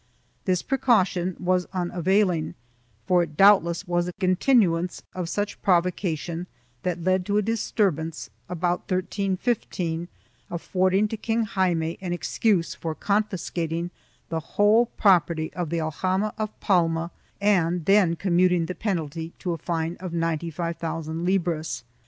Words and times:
This 0.45 0.63
precaution 0.63 1.35
was 1.39 1.67
unavailing, 1.73 2.55
for 3.05 3.21
it 3.21 3.37
doubtless 3.37 3.87
was 3.87 4.07
a 4.07 4.13
continuance 4.13 5.03
of 5.13 5.29
such 5.29 5.61
provocation 5.61 6.47
that 6.81 7.03
led 7.03 7.23
to 7.27 7.37
a 7.37 7.43
disturbance, 7.43 8.31
about 8.49 8.79
1315, 8.89 10.07
afford 10.49 10.95
ing 10.95 11.07
to 11.07 11.17
King 11.17 11.43
Jaime 11.43 11.99
an 12.01 12.13
excuse 12.13 12.73
for 12.73 12.95
confiscating 12.95 13.91
the 14.29 14.39
whole 14.39 14.87
property 14.87 15.53
of 15.53 15.69
the 15.69 15.77
aljama 15.77 16.33
of 16.35 16.59
Palma 16.59 17.11
and 17.39 17.85
then 17.85 18.15
commuting 18.15 18.65
the 18.65 18.73
penalty 18.73 19.33
to 19.37 19.51
a 19.53 19.59
fine 19.59 19.97
of 19.99 20.13
95,000 20.13 21.23
libras. 21.23 21.83